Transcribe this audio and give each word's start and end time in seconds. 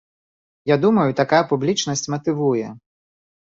Я 0.71 0.77
думаю, 0.85 1.09
такая 1.21 1.43
публічнасць 1.53 2.05
матывуе. 2.17 2.67